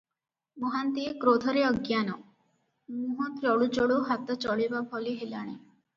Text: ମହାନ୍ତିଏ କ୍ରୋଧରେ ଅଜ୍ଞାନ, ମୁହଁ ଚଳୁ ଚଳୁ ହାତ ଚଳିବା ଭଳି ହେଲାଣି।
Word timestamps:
ମହାନ୍ତିଏ 0.61 1.11
କ୍ରୋଧରେ 1.23 1.65
ଅଜ୍ଞାନ, 1.67 2.15
ମୁହଁ 3.03 3.29
ଚଳୁ 3.45 3.69
ଚଳୁ 3.77 3.99
ହାତ 4.11 4.39
ଚଳିବା 4.47 4.83
ଭଳି 4.95 5.15
ହେଲାଣି। 5.21 5.55